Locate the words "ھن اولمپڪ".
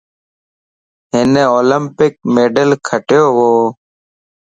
1.11-2.13